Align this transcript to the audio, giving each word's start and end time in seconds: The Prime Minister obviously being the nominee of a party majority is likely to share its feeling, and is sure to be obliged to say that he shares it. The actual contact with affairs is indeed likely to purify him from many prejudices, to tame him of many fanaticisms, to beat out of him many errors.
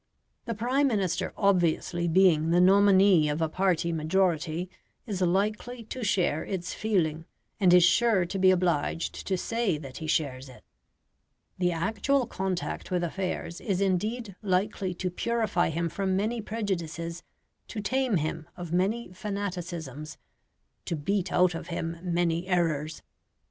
The 0.45 0.55
Prime 0.55 0.87
Minister 0.87 1.31
obviously 1.37 2.07
being 2.07 2.49
the 2.49 2.59
nominee 2.59 3.29
of 3.29 3.39
a 3.39 3.47
party 3.47 3.93
majority 3.93 4.67
is 5.05 5.21
likely 5.21 5.83
to 5.83 6.03
share 6.03 6.43
its 6.43 6.73
feeling, 6.73 7.25
and 7.59 7.71
is 7.71 7.83
sure 7.83 8.25
to 8.25 8.39
be 8.39 8.49
obliged 8.49 9.13
to 9.27 9.37
say 9.37 9.77
that 9.77 9.97
he 9.97 10.07
shares 10.07 10.49
it. 10.49 10.63
The 11.59 11.71
actual 11.71 12.25
contact 12.25 12.89
with 12.89 13.03
affairs 13.03 13.61
is 13.61 13.79
indeed 13.79 14.35
likely 14.41 14.95
to 14.95 15.11
purify 15.11 15.69
him 15.69 15.87
from 15.87 16.15
many 16.15 16.41
prejudices, 16.41 17.21
to 17.67 17.79
tame 17.79 18.15
him 18.17 18.47
of 18.57 18.73
many 18.73 19.09
fanaticisms, 19.13 20.17
to 20.85 20.95
beat 20.95 21.31
out 21.31 21.53
of 21.53 21.67
him 21.67 21.97
many 22.01 22.47
errors. 22.47 23.03